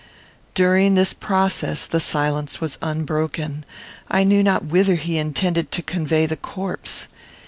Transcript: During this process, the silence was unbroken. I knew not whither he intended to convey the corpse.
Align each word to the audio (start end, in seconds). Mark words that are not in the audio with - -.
During 0.55 0.95
this 0.95 1.13
process, 1.13 1.85
the 1.85 1.99
silence 1.99 2.59
was 2.59 2.79
unbroken. 2.81 3.63
I 4.09 4.23
knew 4.23 4.41
not 4.41 4.65
whither 4.65 4.95
he 4.95 5.19
intended 5.19 5.69
to 5.73 5.83
convey 5.83 6.25
the 6.25 6.37
corpse. 6.37 7.07